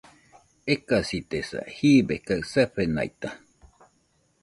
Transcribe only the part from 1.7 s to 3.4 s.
jibe kaɨ safenaita